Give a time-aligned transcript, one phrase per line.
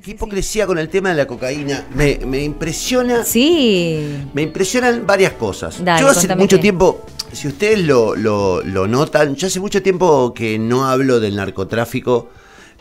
[0.00, 1.86] qué hipocresía con el tema de la cocaína.
[1.94, 3.24] Me, me impresiona.
[3.24, 4.16] Sí.
[4.34, 5.84] Me impresionan varias cosas.
[5.84, 6.62] Dale, yo hace mucho qué.
[6.62, 11.36] tiempo, si ustedes lo, lo- lo notan, yo hace mucho tiempo que no hablo del
[11.36, 12.30] narcotráfico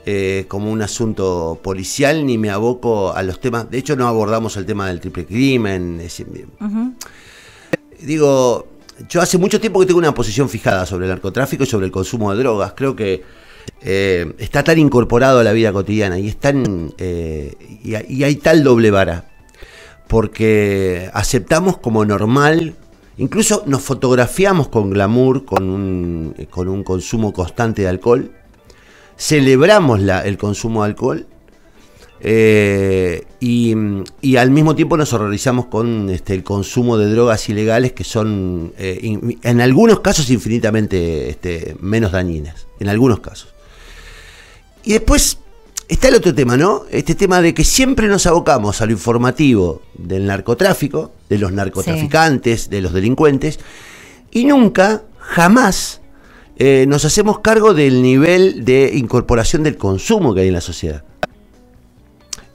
[0.06, 3.70] eh, como un asunto policial, ni me aboco a los temas.
[3.70, 6.02] De hecho, no abordamos el tema del triple crimen.
[6.60, 6.94] Ujú.
[8.02, 8.68] Digo,
[9.10, 11.92] yo hace mucho tiempo que tengo una posición fijada sobre el narcotráfico y sobre el
[11.92, 12.74] consumo de drogas.
[12.76, 13.24] Creo que
[13.82, 16.38] eh, está tan incorporado a la vida cotidiana y, es
[16.98, 19.26] eh, y, hay- tal doble vara.
[20.08, 22.76] Porque aceptamos como normal,
[23.18, 28.32] incluso nos fotografiamos con glamour, con un, con un consumo constante de alcohol.
[29.18, 31.28] Celebramos la- el consumo de alcohol
[32.24, 33.74] eh, y,
[34.22, 38.74] y al mismo tiempo nos horrorizamos con este, el consumo de drogas ilegales que son
[38.78, 43.51] eh, en algunos casos infinitamente este, menos dañinas, en algunos casos.
[44.84, 45.38] Y después
[45.88, 46.84] está el otro tema, ¿no?
[46.90, 52.70] Este tema de que siempre nos abocamos a lo informativo del narcotráfico, de los narcotraficantes,
[52.70, 53.60] de los delincuentes,
[54.32, 56.02] y nunca, jamás,
[56.58, 61.04] eh, nos hacemos cargo del nivel de incorporación del consumo que hay en la sociedad.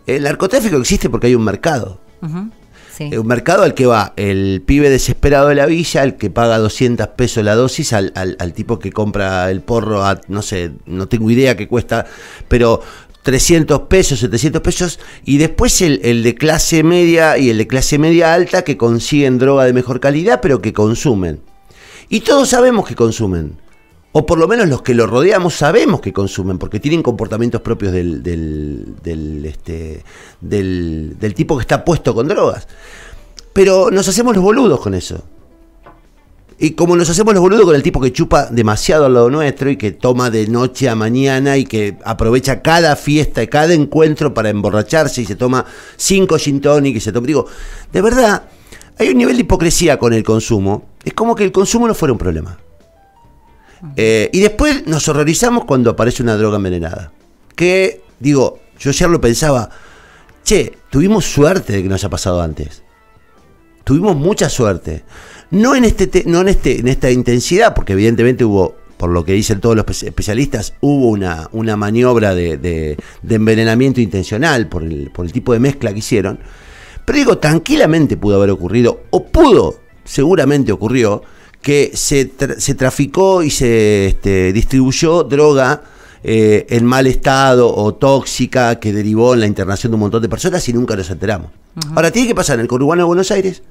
[0.07, 2.01] El narcotráfico existe porque hay un mercado.
[2.23, 2.51] Ujú.
[2.97, 3.11] Sí.
[3.13, 6.59] Eh, Un mercado al que va el pibe desesperado de la villa, el que paga
[6.59, 11.31] 200 pesos la dosis, al, tipo que compra el porro a, no sé, no tengo
[11.31, 12.07] idea qué cuesta,
[12.49, 12.81] pero
[13.23, 18.33] 300 pesos, 700 pesos, y después el de clase media y el de clase media
[18.33, 21.41] alta que consiguen droga de mejor calidad, pero que consumen.
[22.09, 23.59] Y todos sabemos que consumen.
[24.19, 27.93] O por lo menos los que lo rodeamos sabemos que consumen, porque tienen comportamientos propios
[27.93, 30.03] este,
[30.41, 32.67] del, del tipo que está puesto con drogas.
[33.53, 35.23] Pero nos hacemos los boludos con eso.
[36.59, 39.69] Y como nos hacemos los boludos con el tipo que chupa demasiado al lado nuestro
[39.69, 44.33] y que toma de noche a mañana y que aprovecha cada fiesta y cada encuentro
[44.33, 45.67] para emborracharse y se toma
[45.99, 47.27] cinco gin tonic y se toma...
[47.27, 47.49] Digo,
[47.93, 48.45] de verdad,
[48.99, 50.87] hay un nivel de hipocresía con el consumo.
[51.05, 52.57] Es como que el consumo no fuera un problema.
[53.97, 57.13] Eh, y después nos horrorizamos cuando aparece una droga envenenada.
[57.55, 59.71] Que, digo, yo ayer lo pensaba,
[60.45, 62.83] che, tuvimos suerte de que nos haya pasado antes.
[63.85, 65.05] Tuvimos mucha suerte.
[65.51, 69.25] No en este, te- no en este, en esta intensidad, porque evidentemente hubo, por lo
[69.25, 74.69] que dicen todos los espe- especialistas, hubo una, una maniobra de, de- de envenenamiento intencional
[74.69, 76.41] por el, por el tipo de mezcla que hicieron.
[77.05, 81.23] Pero digo, tranquilamente pudo haber ocurrido, o pudo, seguramente ocurrió,
[81.63, 85.83] que se, tra- se traficó y se este, distribuyó droga
[86.23, 90.29] eh, en mal estado o tóxica que derivó en la internación de un montón de
[90.29, 91.51] personas y nunca nos enteramos.
[91.95, 93.63] Ahora, tiene que pasar en el conurbano de Buenos Aires,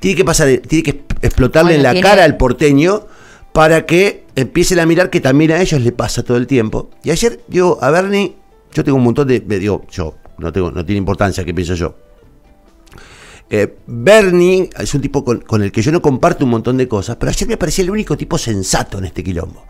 [0.00, 3.06] tiene que pasar, tiene que explotarle Bueno, en la tiene- cara al porteño
[3.52, 6.90] para que empiecen a mirar que también a ellos le pasa todo el tiempo.
[7.04, 8.34] Y ayer, digo, a Bernie,
[8.72, 11.74] yo tengo un montón de, de- digo, yo, no tengo, no tiene importancia qué pienso
[11.74, 11.94] yo.
[13.56, 16.88] Eh, Bernie es un tipo con, con el que yo no comparto un montón de
[16.88, 19.64] cosas, pero ayer me parecía el único tipo sensato en este quilombo.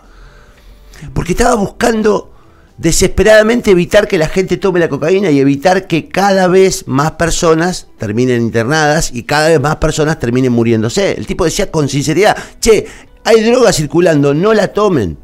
[1.12, 2.32] Porque estaba buscando
[2.78, 7.88] desesperadamente evitar que la gente tome la cocaína y evitar que cada vez más personas
[7.98, 11.12] terminen internadas y cada vez más personas terminen muriéndose.
[11.12, 12.86] El tipo decía con sinceridad, che,
[13.22, 15.18] hay droga circulando, no la tomen.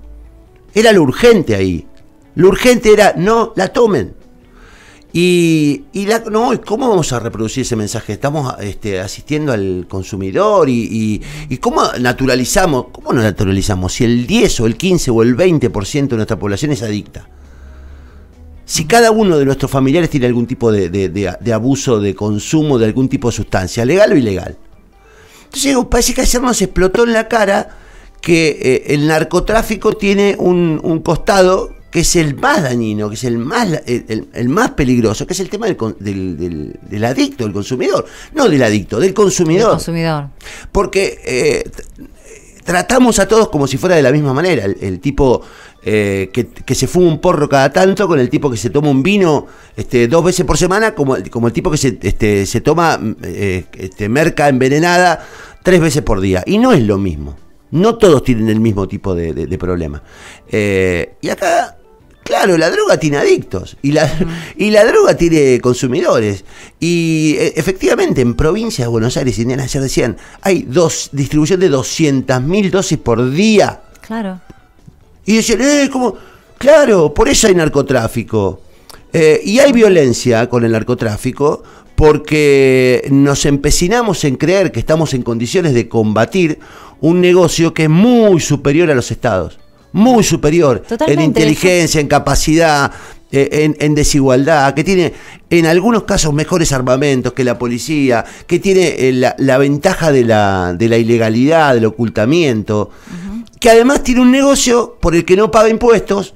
[0.75, 1.87] Era lo urgente ahí.
[2.35, 4.20] Lo urgente era, no la tomen.
[5.13, 8.13] Y, y la, no, ¿y ¿cómo vamos a reproducir ese mensaje?
[8.13, 11.21] Estamos este, asistiendo al consumidor y,
[11.61, 13.93] cómo naturalizamos, ¿cómo nos naturalizamos?
[13.93, 17.29] Si el 10 o el 15 o el 20% de nuestra población es adicta.
[18.65, 23.09] Si cada uno de nuestros familiares tiene algún tipo de, abuso, de consumo de algún
[23.09, 24.57] tipo de sustancia, legal o ilegal.
[25.47, 27.77] Entonces parece que ayer nos explotó en la cara
[28.21, 33.39] que eh, el narcotráfico tiene un costado que es el más dañino, que es el
[33.39, 37.45] más, el, el- el más peligroso, que es el tema del, del- del- del adicto,
[37.45, 38.05] del consumidor.
[38.35, 39.71] No del adicto, del El consumidor.
[39.73, 40.29] consumidor.
[40.71, 41.65] Porque eh,
[42.65, 44.65] tratamos a todos como si fuera de la misma manera.
[44.65, 45.43] El, el tipo
[45.83, 48.91] eh, que, que se fuma un porro cada tanto, con el tipo que se toma
[48.91, 49.47] un vino
[49.77, 52.99] este, dos veces por semana, como, el- como el tipo que se, este, se toma
[53.25, 55.27] eh, este, merca envenenada
[55.63, 56.43] tres veces por día.
[56.47, 57.37] Y no es lo mismo.
[57.73, 60.03] No todos tienen el mismo tipo de, de- de problema.
[60.49, 61.77] Eh, y acá,
[62.31, 64.09] claro, la droga tiene adictos y la,
[64.57, 66.45] y la droga tiene consumidores.
[66.79, 71.59] Y eh, efectivamente, en provincias de Buenos Aires y Indiana ayer decían, hay dos, distribución
[71.59, 73.81] de 200.000 dosis por día.
[74.01, 74.41] Claro.
[75.27, 76.17] Y decían, eh, ¿cómo?
[76.57, 78.61] Claro, por eso hay narcotráfico.
[79.13, 81.65] Eh, y hay violencia con el narcotráfico
[81.97, 86.61] porque nos empecinamos en creer que estamos en condiciones de combatir
[87.01, 89.59] un negocio que es muy superior a los estados.
[89.93, 90.83] Muy superior
[91.13, 92.91] en inteligencia, en capacidad.
[93.33, 95.13] eh, en, en desigualdad, que tiene
[95.51, 100.25] en algunos casos mejores armamentos que la policía, que tiene eh, la, la ventaja de
[100.25, 102.91] la, de la ilegalidad, del ocultamiento,
[103.61, 106.35] que además tiene un negocio por el que no paga impuestos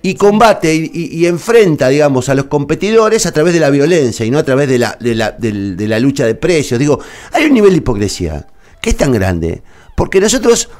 [0.00, 4.24] y combate y, y- y enfrenta, digamos, a los competidores a través de la violencia
[4.26, 6.80] y no a través de la, de la, del- de la lucha de precios.
[6.80, 6.98] Digo,
[7.32, 8.46] hay un nivel de hipocresía
[8.80, 9.62] que es tan grande,
[9.96, 10.70] porque nosotros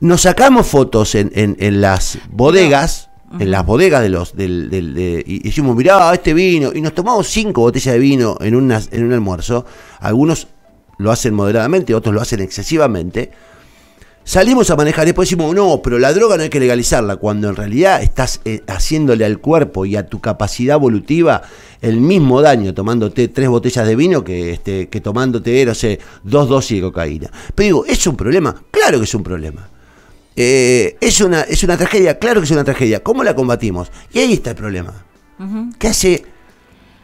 [0.00, 3.08] nos sacamos fotos en, en- en las bodegas,
[3.40, 6.80] en las bodegas de los, del, del- de- y y decimos, mirá, este vino, y
[6.80, 9.64] nos tomamos cinco botellas de vino en, una- en un almuerzo,
[10.00, 10.48] algunos
[10.98, 13.30] lo hacen moderadamente, otros lo hacen excesivamente,
[14.28, 17.54] Salimos a manejar, después decimos, no, pero la droga no hay que legalizarla, cuando en
[17.54, 21.42] realidad estás eh, haciéndole al cuerpo y a tu capacidad evolutiva
[21.80, 26.48] el mismo daño tomándote tres botellas de vino que, este, que tomándote, no sé, dos
[26.48, 27.30] dosis de cocaína.
[27.54, 28.52] Pero digo, ¿es un problema?
[28.72, 29.68] Claro que es un problema.
[30.36, 32.18] Eh, ¿es, una, ¿Es una tragedia?
[32.18, 33.02] Claro que es una tragedia.
[33.02, 33.90] ¿Cómo la combatimos?
[34.12, 34.92] Y ahí está el problema.
[35.78, 36.24] Que hace...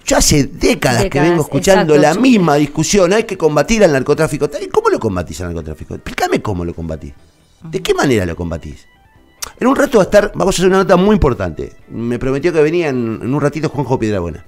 [0.04, 2.16] Yo hace décadas, que vengo escuchando exacto.
[2.16, 4.50] la misma discusión, hay que combatir al narcotráfico.
[4.60, 5.94] ¿Y ¿Cómo lo combatís al narcotráfico?
[5.94, 7.12] Explícame cómo lo combatís.
[7.62, 8.84] ¿De qué manera lo combatís?
[9.60, 11.74] En un rato va a estar, vamos a hacer una nota muy importante.
[11.88, 14.44] Me prometió que venía en, en un ratito Juanjo Piedrabuena,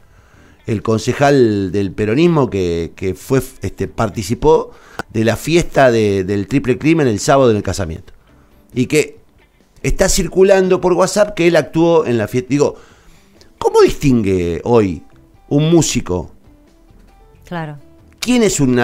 [0.66, 4.72] el concejal del peronismo que, que fue, este, participó
[5.12, 8.12] de la fiesta de- del triple crimen el sábado en el casamiento.
[8.74, 9.18] Y que
[9.82, 12.48] está circulando por WhatsApp que él actuó en la fiesta.
[12.50, 12.76] Digo,
[13.58, 15.02] ¿cómo distingue hoy
[15.48, 16.32] un músico
[17.44, 17.76] Claro.
[18.18, 18.80] quién es un,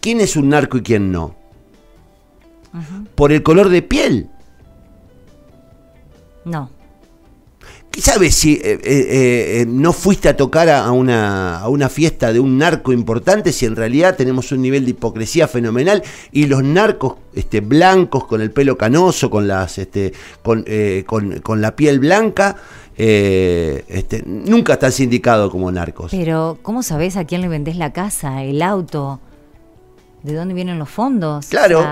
[0.00, 1.36] quién es un narco y quién no?
[3.14, 4.28] Por el color de piel.
[6.44, 6.70] No.
[8.00, 11.90] ¿Qué sabes si eh, eh, eh, no fuiste a tocar a a una, a una
[11.90, 16.02] fiesta de un narco importante si en realidad tenemos un nivel de hipocresía fenomenal
[16.32, 21.40] y los narcos este, blancos con el pelo canoso, con, las, este, con, eh, con,
[21.40, 22.56] con la piel blanca,
[22.96, 26.10] eh, este, nunca están sindicados como narcos?
[26.10, 29.20] Pero, ¿cómo sabés a quién le vendés la casa, el auto?
[30.22, 31.48] ¿De dónde vienen los fondos?
[31.48, 31.84] Claro.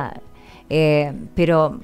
[0.70, 1.81] eh, pero,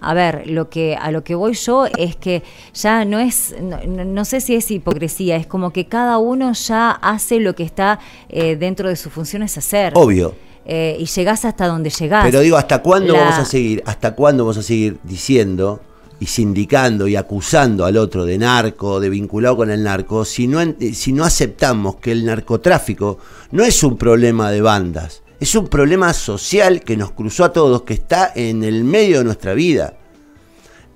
[0.00, 2.42] a ver, lo que, a lo que voy yo es que
[2.74, 6.90] ya no es, no, no- sé si es hipocresía, es como que cada uno ya
[6.90, 7.98] hace lo que está
[8.28, 9.92] eh, dentro de sus funciones hacer.
[9.96, 10.34] Obvio.
[10.64, 12.24] Eh, y llegás hasta donde llegás.
[12.24, 13.82] Pero digo, ¿hasta cuándo La- vamos a seguir?
[13.86, 15.80] ¿Hasta cuándo vamos a seguir diciendo
[16.18, 20.60] y sindicando y acusando al otro de narco, de vinculado con el narco, si no,
[20.94, 23.18] si no aceptamos que el narcotráfico
[23.52, 27.82] no es un problema de bandas, es un problema social que nos cruzó a todos,
[27.82, 29.96] que está en el medio de nuestra vida.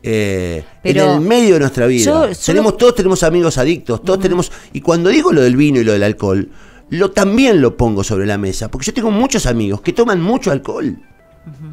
[0.02, 2.04] Eh, Pero en el medio de nuestra vida.
[2.04, 4.50] yo- yo tenemos, lo- todos tenemos amigos adictos, todos tenemos.
[4.72, 6.48] Y cuando digo lo del vino y lo del alcohol,
[6.88, 8.70] lo también lo pongo sobre la mesa.
[8.70, 10.98] Porque yo tengo muchos amigos que toman mucho alcohol.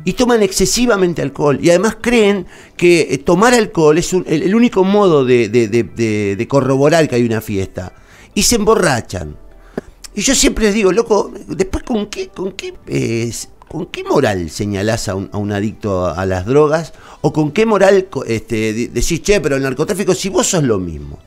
[0.06, 1.60] Y toman excesivamente alcohol.
[1.62, 2.48] Y además creen
[2.78, 6.48] que eh, tomar alcohol es un- el, el único modo de, de- de- de- de
[6.48, 7.94] corroborar que hay una fiesta.
[8.34, 9.36] Y se emborrachan.
[10.16, 13.34] Y yo siempre les digo, loco, después con qué, con qué, eh,
[13.70, 16.92] con qué moral señalás a un, adicto a, las drogas
[17.22, 20.80] o con qué moral este, de- decís, che, pero el narcotráfico, si vos sos lo
[20.80, 21.18] mismo,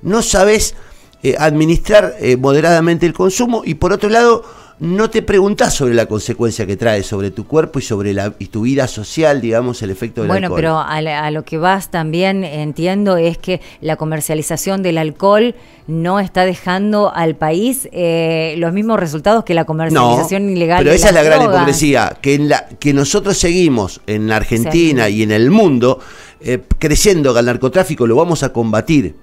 [0.00, 0.74] no sabés
[1.22, 4.42] eh, administrar eh, moderadamente el consumo y por otro lado
[4.78, 8.46] no te preguntás sobre la consecuencia que trae sobre tu cuerpo y sobre la, y
[8.46, 10.58] tu vida social, digamos, el efecto del Bueno, alcohol.
[10.60, 15.54] pero a, la- a lo que vas también entiendo es que la comercialización del alcohol
[15.86, 20.78] no está dejando al país eh, los mismos resultados que la comercialización ilegal.
[20.80, 24.36] Pero de esa es la gran hipocresía, que, en la, que nosotros seguimos en la
[24.36, 25.14] Argentina Sí.
[25.14, 26.00] y en el mundo
[26.40, 29.14] eh, creciendo que al narcotráfico lo vamos a combatir.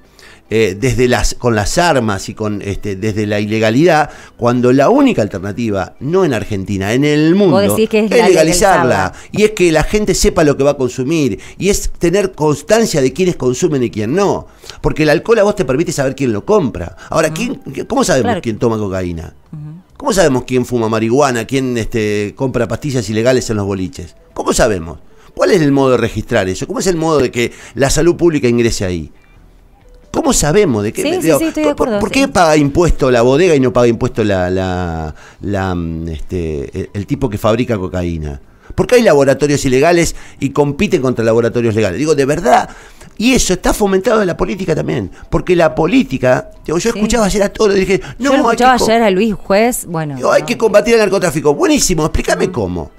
[0.50, 5.22] Eh, desde las con las armas y con este desde la ilegalidad cuando la única
[5.22, 7.70] alternativa no en Argentina en el mundo es
[8.20, 11.90] la legalizarla y es que la gente sepa lo que va a consumir y es
[11.98, 14.48] tener constancia de quiénes consumen y quién no
[14.82, 18.26] porque el alcohol a vos te permite saber quién lo compra ahora quién cómo sabemos
[18.26, 18.42] Claro.
[18.42, 19.34] quién toma cocaína
[19.98, 24.18] ¿Cómo sabemos quién fuma marihuana, quién este, compra pastillas ilegales en los boliches?
[24.34, 25.00] ¿Cómo sabemos?
[25.34, 26.68] ¿Cuál es el modo de registrar eso?
[26.68, 29.12] ¿Cómo es el modo de que la salud pública ingrese ahí?
[30.24, 31.01] ¿Cómo sabemos de qué?
[31.01, 32.22] Sí, sí, digo, sí, estoy de ¿por- acuerdo, ¿Por, sí.
[32.22, 36.89] qué paga impuesto la bodega y no paga impuesto la, la, la, mm, este, el,
[36.94, 38.39] el tipo que fabrica cocaína?
[38.74, 42.00] ¿Por qué hay laboratorios ilegales y compiten contra laboratorios legales?
[42.00, 42.70] Digo, de verdad.
[43.18, 45.12] Y eso está fomentado en la política también.
[45.30, 46.98] Porque la política, digo, yo Sí.
[46.98, 50.15] escuchaba ayer a todos, dije, no, Yo escuchaba ayer a Luis Juez, bueno.
[50.15, 51.53] Digo, hay que combatir el narcotráfico.
[51.53, 52.89] Buenísimo, explícame cómo.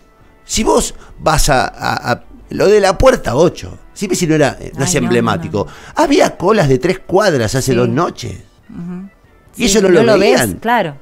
[0.45, 4.59] Si vos vas a, a- a- lo de la puerta 8, si si no era,
[4.75, 5.67] no Ay, es no, emblemático.
[5.95, 7.77] Había colas de tres cuadras hace Sí.
[7.79, 8.35] dos noches.
[9.57, 10.55] Y Sí, eso no, lo ves, veían.
[10.55, 10.97] claro.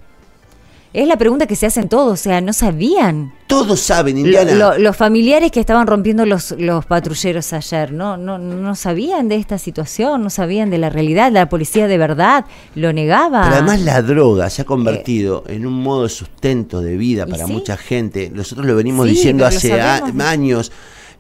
[0.93, 3.33] es la pregunta que se hacen todos, o sea, no sabían.
[3.47, 4.77] Todos saben, Indiana.
[4.79, 8.19] los familiares que estaban rompiendo los, los patrulleros ayer, ¿no?
[8.19, 12.45] No, no sabían de esta situación, no sabían de la realidad, la policía de verdad
[12.75, 13.43] lo negaba.
[13.45, 17.47] Pero además la droga se ha convertido en un modo de sustento de vida para
[17.47, 18.31] mucha gente.
[18.35, 20.73] Nosotros lo venimos diciendo hace años.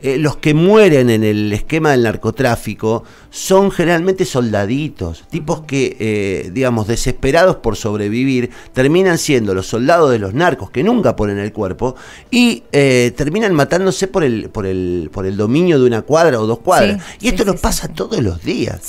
[0.02, 6.50] Eh, los que mueren en el esquema del narcotráfico son generalmente soldaditos, tipos que, eh,
[6.52, 11.52] digamos, desesperados por sobrevivir, terminan siendo los soldados de los narcos que nunca ponen el
[11.52, 11.94] cuerpo
[12.32, 16.48] y eh, terminan matándose por el, por, el, por el dominio de una cuadra o
[16.48, 17.00] dos cuadras.
[17.20, 18.80] y esto nos pasa todos los días.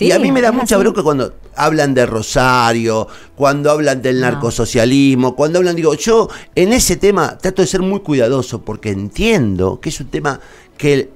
[0.00, 5.36] Y a mí me da mucha bronca cuando hablan de Rosario, cuando hablan del narcosocialismo,
[5.36, 9.90] cuando hablan, digo, yo en ese tema trato de ser muy cuidadoso porque entiendo que
[9.90, 10.40] es un tema
[10.78, 11.10] que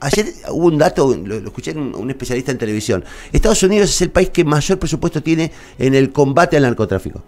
[0.00, 4.10] ayer hubo un dato, lo, escuché en un, especialista en televisión, Estados Unidos es el
[4.10, 7.22] país que mayor presupuesto tiene en el combate al narcotráfico.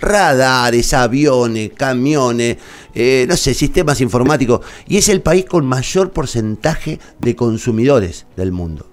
[0.00, 2.56] Radares, aviones, camiones,
[2.94, 4.60] eh, no sé, sistemas informáticos.
[4.86, 8.86] Y es el país con mayor porcentaje de consumidores del mundo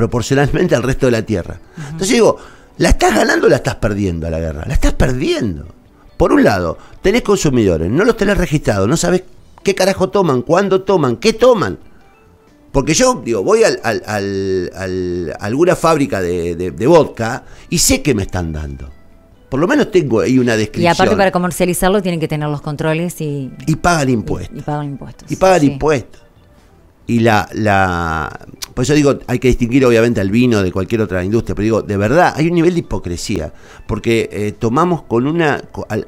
[0.00, 1.60] proporcionalmente al resto de la Tierra.
[1.76, 2.38] Entonces digo,
[2.78, 4.64] ¿la estás ganando o la estás perdiendo a la guerra?
[4.66, 5.66] La estás perdiendo.
[6.16, 9.24] Por un lado, tenés consumidores, no los tenés registrados, no sabes
[9.62, 11.78] qué carajo toman, cuándo toman, qué toman.
[12.72, 18.52] Porque yo, digo, voy al, a alguna fábrica de, vodka y sé qué me están
[18.54, 18.88] dando.
[19.50, 20.84] Por lo menos tengo ahí una descripción.
[20.84, 23.50] Y aparte para comercializarlo tienen que tener los controles y...
[23.66, 24.56] Y pagan impuestos.
[24.56, 25.30] Y, pagan impuestos.
[25.30, 26.22] Y pagan impuestos.
[27.10, 31.24] Y la, la, por eso digo, hay que distinguir obviamente al vino de cualquier otra
[31.24, 33.52] industria, pero digo, de verdad, hay un nivel de hipocresía,
[33.88, 35.60] porque eh, tomamos con una,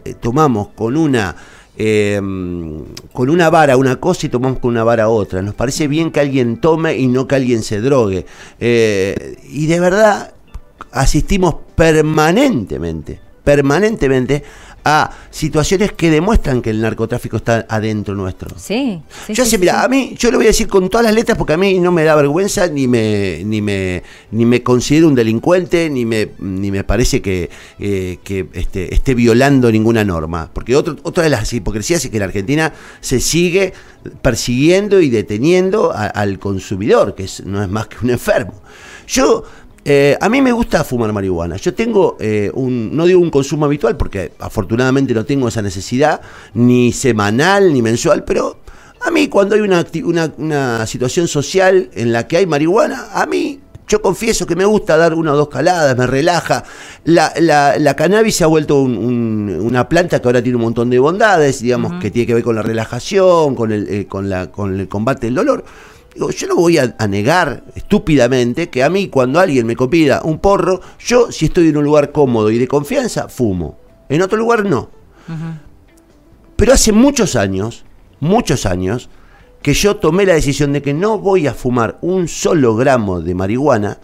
[0.05, 1.35] eh, tomamos con una,
[1.77, 5.43] em, con una vara una cosa y tomamos con una vara otra.
[5.43, 8.25] Nos parece bien que alguien tome y no que alguien se drogue.
[8.61, 10.35] Eh, y de verdad
[10.93, 14.45] asistimos permanentemente, permanentemente
[14.85, 18.51] a situaciones que demuestran que el narcotráfico está adentro nuestro.
[18.59, 19.01] Sí.
[19.29, 21.53] yo sé, mira, a mí, yo lo voy a decir con todas las letras porque
[21.53, 25.89] a mí no me da vergüenza, ni me, ni me, ni me considero un delincuente,
[25.89, 30.51] ni me, ni me parece que, eh, que este, esté violando ninguna norma.
[30.53, 33.73] Porque otro, otra de las hipocresías es que en Argentina se sigue
[34.21, 38.55] persiguiendo y deteniendo al consumidor, que no es más que un enfermo.
[39.07, 39.45] Yo
[39.85, 41.57] eh, a mí me gusta fumar marihuana.
[41.57, 46.21] Yo tengo eh, un, no digo un consumo habitual, porque afortunadamente no tengo esa necesidad,
[46.55, 48.59] ni semanal, ni mensual, pero
[49.01, 49.85] a mí cuando hay una,
[50.37, 53.59] una, situación social en la que hay marihuana, a mí
[53.89, 56.63] yo confieso que me gusta dar una o dos caladas, me relaja.
[57.05, 61.61] La, la, cannabis se ha vuelto una planta que ahora tiene un montón de bondades,
[61.61, 64.89] digamos, que tiene que ver con la relajación, con el, eh, con la, con el
[64.89, 65.65] combate del dolor
[66.15, 70.81] yo no voy a, negar estúpidamente que a mí cuando alguien me copida un porro,
[70.99, 73.79] yo si estoy en un lugar cómodo y de confianza, fumo.
[74.09, 74.91] En otro lugar no.
[76.57, 77.85] Pero hace muchos años,
[78.21, 79.09] muchos años,
[79.63, 83.35] que yo tomé la decisión de que no voy a fumar un solo gramo de
[83.35, 83.99] marihuana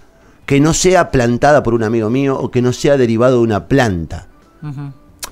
[0.46, 3.66] que no sea plantada por un amigo mío o que no sea derivado de una
[3.66, 4.28] planta.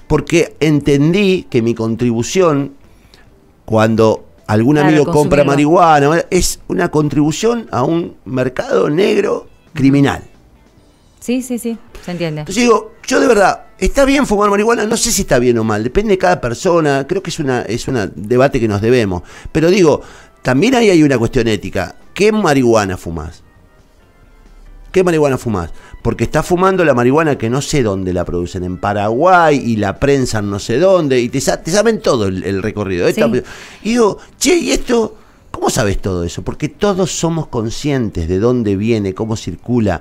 [0.08, 2.74] Porque entendí que mi contribución,
[3.64, 4.15] cuando
[4.46, 10.22] algún amigo compra marihuana, es una contribución a un mercado negro criminal.
[11.20, 12.42] Sí, sí, sí, se entiende.
[12.42, 14.84] Entonces digo, yo de verdad, ¿está bien fumar marihuana?
[14.84, 17.62] No sé si está bien o mal, depende de cada persona, creo que es una
[17.62, 19.22] es un debate que nos debemos.
[19.50, 20.02] Pero digo,
[20.42, 21.96] también ahí hay una cuestión ética.
[22.14, 23.42] ¿Qué marihuana fumas?
[24.96, 25.72] ¿Qué marihuana fumas?
[26.00, 30.00] porque está fumando la marihuana que no sé dónde la producen, en Paraguay y la
[30.00, 33.06] prensa no sé dónde, y te, saben todo el, recorrido.
[33.82, 35.14] Y digo, che, ¿y esto?
[35.50, 36.40] ¿Cómo sabes todo eso?
[36.40, 40.00] Porque todos somos conscientes de dónde viene, cómo circula,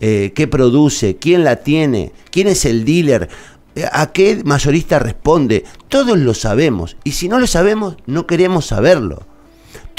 [0.00, 3.28] eh, qué produce, quién la tiene, quién es el dealer,
[3.74, 5.66] eh, a qué mayorista responde.
[5.88, 6.96] Todos lo sabemos.
[7.04, 9.29] Y si no lo sabemos, no queremos saberlo.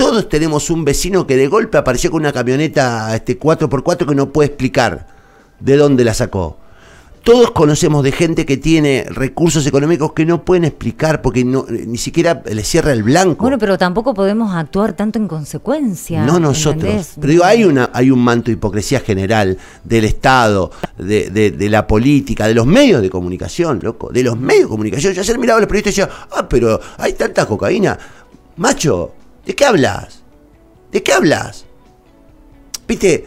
[0.02, 4.32] Todos tenemos un vecino que de golpe apareció con una camioneta este, 4x4 que no
[4.32, 5.06] puede explicar
[5.60, 6.58] de dónde la sacó.
[7.24, 12.00] Todos conocemos de gente que tiene recursos económicos que no pueden explicar porque no, ni
[12.00, 13.44] siquiera le cierra el blanco.
[13.44, 16.26] Bueno, pero tampoco podemos actuar tanto en consecuencia.
[16.26, 17.12] No nosotros.
[17.22, 21.86] Pero digo, hay, una, hay un manto de hipocresía general del Estado, de, de, la
[21.86, 24.10] política, de los medios de comunicación, loco.
[24.12, 25.14] De los medios de comunicación.
[25.14, 28.00] Yo ayer miraba a los periodistas y decía, ah, pero hay tanta cocaína.
[28.58, 29.14] Macho,
[29.46, 30.22] ¿de qué hablas?
[30.92, 31.66] ¿De qué hablas?
[32.88, 33.26] Viste,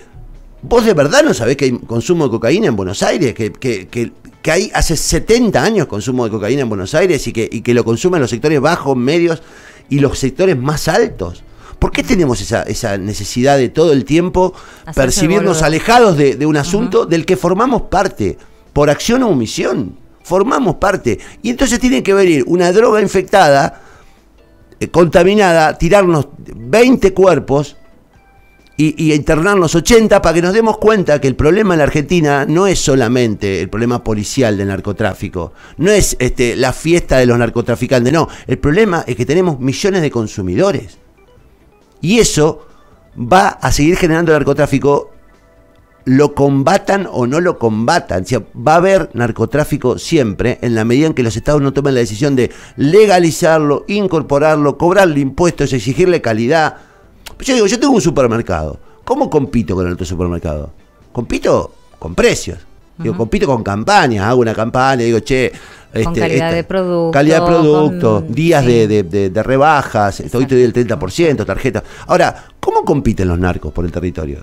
[0.66, 3.34] ¿Vos de verdad no sabés que hay consumo de cocaína en Buenos Aires?
[3.34, 4.12] Que, que,
[4.50, 7.84] hay hace 70 años consumo de cocaína en Buenos Aires y que, y que lo
[7.84, 9.42] consumen los sectores bajos, medios
[9.90, 11.44] y los sectores más altos.
[11.78, 14.54] ¿Por qué tenemos esa, esa necesidad de todo el tiempo
[14.94, 18.38] percibirnos alejados de, un asunto del que formamos parte,
[18.72, 19.98] por acción o omisión?
[20.22, 21.18] formamos parte.
[21.42, 23.82] Y entonces tiene que venir una droga infectada,
[24.80, 27.76] eh, contaminada, tirarnos 20 cuerpos
[28.76, 32.66] y, internarnos 80 para que nos demos cuenta que el problema en la Argentina no
[32.66, 38.12] es solamente el problema policial del narcotráfico, no es este, la fiesta de los narcotraficantes,
[38.12, 40.98] no, el problema es que tenemos millones de consumidores.
[42.00, 42.66] Y eso
[43.16, 45.12] va a seguir generando narcotráfico,
[46.04, 48.22] lo combatan o no lo combatan.
[48.22, 51.72] O sea, va a haber narcotráfico siempre en la medida en que los estados no
[51.72, 56.76] tomen la decisión de legalizarlo, incorporarlo, cobrarle impuestos, exigirle calidad
[57.40, 58.78] yo digo, yo tengo un supermercado.
[59.04, 60.72] ¿Cómo compito con el otro supermercado?
[61.12, 62.58] Compito con precios.
[62.96, 67.10] Digo, compito con campañas, hago una campaña, digo, che, este, con calidad de producto.
[67.10, 71.82] Calidad de producto, días de, de, rebajas, hoy te doy el 30%, tarjeta.
[72.06, 74.38] Ahora, ¿cómo compiten los narcos por el territorio?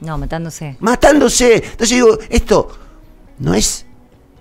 [0.00, 0.76] No, matándose.
[0.80, 1.56] Matándose.
[1.56, 2.68] Entonces digo, esto
[3.38, 3.86] no es,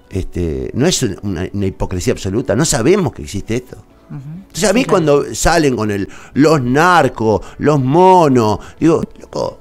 [0.10, 3.78] este, no es una hipocresía absoluta, no sabemos que existe esto.
[4.10, 9.60] Entonces a mí cuando salen con el los narcos, los monos, digo, loco,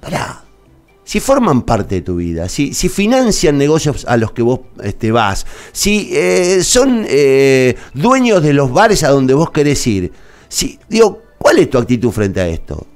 [0.00, 0.42] pará.
[1.06, 5.12] Si forman parte de tu vida, si, si financian negocios a los que vos este,
[5.12, 10.10] vas, si eh, son eh, dueños de los bares a donde vos querés ir,
[10.48, 12.86] si, digo, ¿cuál es tu actitud frente a esto?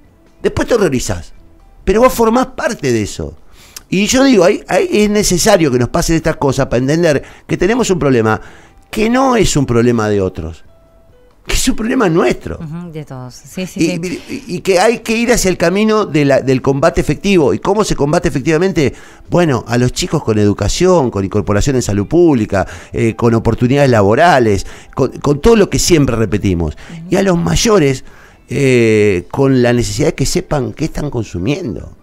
[0.40, 1.34] Después te horrorizás,
[1.88, 3.34] pero vos formás parte de eso.
[3.88, 7.98] Y yo digo, es necesario que nos pasen estas cosas para entender que tenemos un
[7.98, 8.38] problema
[8.90, 10.64] que no es un problema de otros
[11.46, 12.58] que es un problema nuestro.
[12.92, 13.34] de todos.
[13.34, 17.00] Sí, sí, y, y, que hay que ir hacia el camino de la, del combate
[17.00, 17.54] efectivo.
[17.54, 18.92] ¿Y cómo se combate efectivamente?
[19.30, 24.66] Bueno, a los chicos con educación, con incorporación en salud pública, eh, con oportunidades laborales,
[24.94, 26.76] con, todo lo que siempre repetimos.
[27.08, 28.04] Y a los mayores,
[28.48, 31.96] eh, con la necesidad de que sepan qué están consumiendo.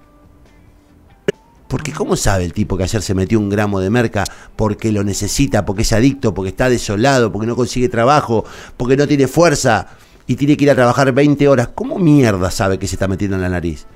[1.67, 4.23] Porque ¿cómo sabe el tipo que ayer se metió un gramo de merca
[4.55, 8.45] porque lo necesita, porque es adicto, porque está desolado, porque no consigue trabajo,
[8.77, 9.87] porque no tiene fuerza
[10.27, 11.69] y tiene que ir a trabajar 20 horas?
[11.73, 13.87] ¿Cómo mierda sabe que se está metiendo en la nariz?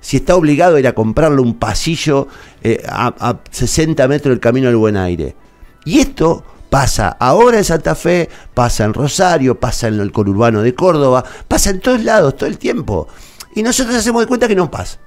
[0.00, 2.28] Si está obligado a ir a comprarle un pasillo
[2.62, 5.34] eh, a, 60 metros del camino al buen aire.
[5.86, 6.44] Y esto
[6.74, 11.70] pasa ahora en Santa Fe, pasa en Rosario, pasa en el conurbano de Córdoba, pasa
[11.70, 13.06] en todos lados, todo el tiempo.
[13.54, 14.98] Y nosotros hacemos de cuenta que no pasa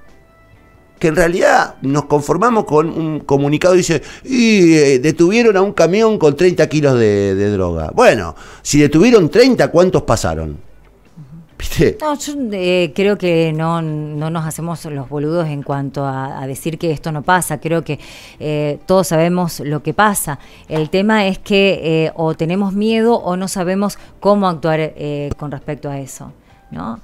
[0.98, 5.74] que en realidad nos conformamos con un comunicado que dice, y eh, detuvieron a un
[5.74, 7.90] camión con 30 kilos de, droga.
[7.94, 10.67] Bueno, si detuvieron 30, ¿cuántos pasaron?
[12.00, 16.78] No, yo eh, creo que no, no nos hacemos los boludos en cuanto a, decir
[16.78, 17.58] que esto no pasa.
[17.60, 17.98] Creo que
[18.38, 20.38] eh, todos sabemos lo que pasa.
[20.68, 24.94] El tema es que o tenemos miedo o no sabemos cómo actuar
[25.36, 26.32] con respecto a eso.
[26.70, 27.00] ¿no?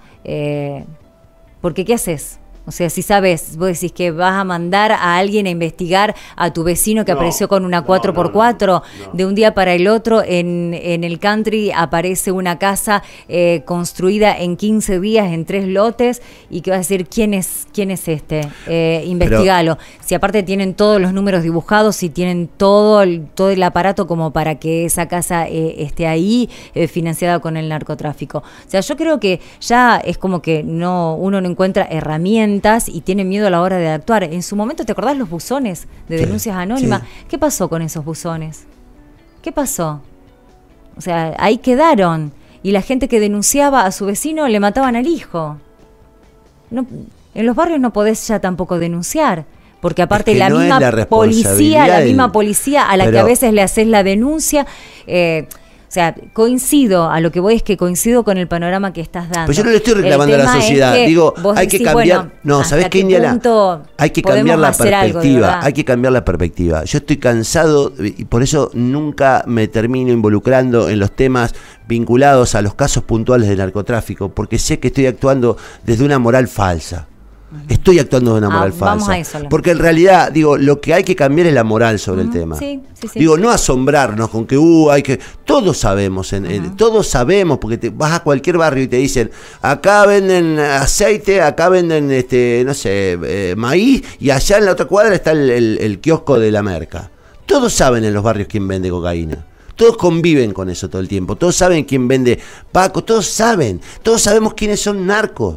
[1.61, 2.39] porque ¿qué haces?
[2.67, 6.53] O sea, si sabes, vos decís que vas a mandar a alguien a investigar a
[6.53, 11.05] tu vecino que apareció con una 4x4, de un día para el otro en, en
[11.05, 16.71] el country aparece una casa eh, construida en 15 días en tres lotes y que
[16.71, 18.49] vas a decir, ¿quién es, quién es este?
[18.67, 19.77] Eh, investigalo.
[20.05, 24.33] si aparte tienen todos los números dibujados, si tienen todo el, todo el aparato como
[24.33, 28.39] para que esa casa eh, esté ahí eh, financiada con el narcotráfico.
[28.39, 32.54] O sea, yo creo que ya es como que no uno no encuentra herramientas
[32.89, 34.25] y tienen miedo a la hora de actuar.
[34.25, 37.03] En su momento, ¿te acordás los buzones de denuncias anónimas?
[37.29, 38.65] ¿Qué pasó con esos buzones?
[39.43, 40.01] ¿Qué pasó?
[40.97, 42.33] O sea, ahí quedaron.
[42.63, 45.59] Y la gente que denunciaba a su vecino le mataban al hijo.
[46.71, 46.87] No,
[47.35, 49.45] en los barrios no podés ya tampoco denunciar
[49.85, 53.87] porque aparte la misma policía, la misma policía a la que a veces le haces
[53.87, 54.67] la denuncia,
[55.07, 55.47] eh,
[55.95, 59.47] sea, coincido, a lo que voy es que coincido con el panorama que estás dando.
[59.47, 62.89] Pues yo no le estoy reclamando a la sociedad, digo, hay que cambiar, no, ¿sabes
[62.89, 63.41] qué, Indiana?
[63.97, 66.85] Hay que cambiar la perspectiva, hay que cambiar la perspectiva.
[66.85, 71.55] Yo estoy cansado y por eso nunca me termino involucrando en los temas
[71.87, 76.49] vinculados a los casos puntuales de narcotráfico, porque sé que estoy actuando desde una moral
[76.49, 77.07] falsa.
[77.69, 79.49] Estoy actuando de una ah, moral falsa.
[79.49, 82.59] porque en realidad, digo, lo que hay que cambiar es la moral sobre el tema.
[83.15, 85.19] digo, no asombrarnos con que, uh, hay que.
[85.45, 89.31] Todos sabemos, en, todos sabemos, porque te, vas a cualquier barrio y te dicen,
[89.63, 94.87] acá venden aceite, acá venden, este no sé, eh, maíz, y allá en la otra
[94.87, 97.11] cuadra está el, kiosco de la merca.
[97.47, 99.47] Todos saben en los barrios quién vende cocaína.
[99.77, 101.37] Todos conviven con eso todo el tiempo.
[101.37, 102.39] Todos saben quién vende
[102.71, 103.03] Paco.
[103.03, 103.81] Todos saben.
[104.03, 105.57] Todos sabemos quiénes son narcos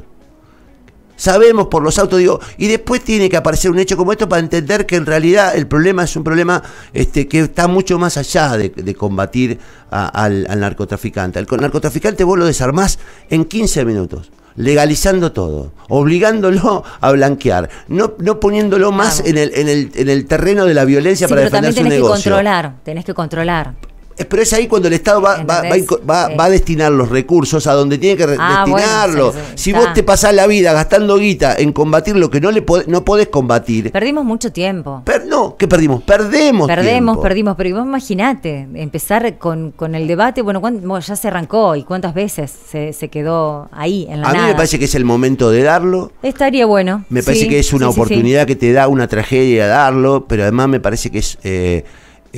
[1.18, 4.40] sabemos por los autos, digo, y después tiene que aparecer un hecho como esto para
[4.40, 8.56] entender que en realidad el problema es un problema este, que está mucho más allá
[8.56, 9.60] de, combatir
[9.92, 11.40] al, narcotraficante.
[11.40, 13.00] Al narcotraficante vos lo desarmás
[13.30, 14.32] en 15 minutos.
[14.56, 20.26] legalizando todo, obligándolo a blanquear, no, no poniéndolo más en, el, en, el, en el
[20.26, 22.00] terreno de la violencia para defender su negocio.
[22.00, 23.74] Tenés que controlar, tenés que controlar.
[24.18, 25.64] Pero es ahí cuando el Estado va, va,
[26.10, 29.34] va, va, a destinar los recursos a donde tiene que ah, destinarlo.
[29.56, 33.06] si vos te pasás la vida gastando guita en combatir lo que no le no
[33.06, 33.92] podés combatir.
[33.92, 35.04] Perdimos mucho tiempo.
[35.28, 36.04] no, ¿qué perdimos?
[36.04, 36.68] Perdemos.
[36.68, 37.56] Perdemos, perdimos.
[37.56, 40.62] Pero vos imaginate, empezar con, con el debate, bueno,
[41.00, 44.56] ya se arrancó y cuántas veces se, se quedó ahí en la A mí me
[44.56, 46.12] parece que es el momento de darlo.
[46.24, 47.06] Estaría bueno.
[47.10, 50.80] Me parece que es una oportunidad que te da una tragedia darlo, pero además me
[50.80, 51.38] parece que es.
[51.44, 51.84] Eh,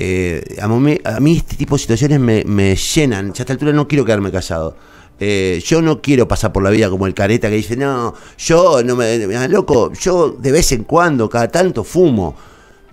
[0.01, 3.33] eh, a, mí, este tipo de situaciones me, llenan.
[3.33, 4.77] Ya a esta altura no quiero quedarme casado.
[5.19, 8.81] Eh, yo no quiero pasar por la vida como el careta que dice, no, yo
[8.81, 12.33] no me, loco, yo de vez en cuando, cada tanto fumo,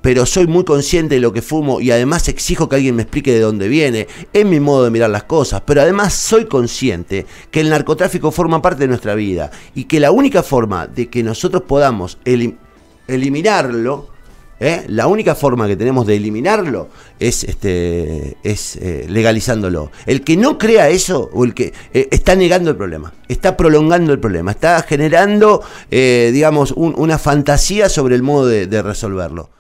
[0.00, 3.32] pero soy muy consciente de lo que fumo y además exijo que alguien me explique
[3.32, 4.08] de dónde viene.
[4.32, 8.60] Es mi modo de mirar las cosas, pero además soy consciente que el narcotráfico forma
[8.60, 12.18] parte de nuestra vida y que la única forma de que nosotros podamos
[13.06, 14.15] eliminarlo
[14.58, 14.84] ¿Eh?
[14.88, 16.88] La única forma que tenemos de eliminarlo
[17.18, 19.90] es, este, es eh, legalizándolo.
[20.06, 24.12] El que no crea eso, o el que eh, está negando el problema, está prolongando
[24.12, 29.50] el problema, está generando, digamos, una fantasía sobre el modo de resolverlo.